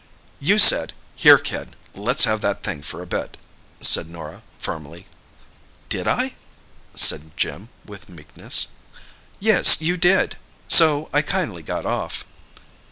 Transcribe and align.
"You 0.39 0.57
said, 0.57 0.93
'Here, 1.15 1.37
kid, 1.37 1.75
let's 1.93 2.23
have 2.23 2.41
that 2.41 2.63
thing 2.63 2.81
for 2.81 3.03
a 3.03 3.05
bit,'" 3.05 3.37
said 3.81 4.09
Norah 4.09 4.41
firmly. 4.57 5.05
"Did 5.89 6.07
I?" 6.07 6.33
said 6.95 7.37
Jim, 7.37 7.69
with 7.85 8.09
meekness. 8.09 8.69
"Yes, 9.39 9.79
you 9.79 9.97
did. 9.97 10.37
So 10.67 11.07
I 11.13 11.21
kindly 11.21 11.61
got 11.61 11.85
off." 11.85 12.25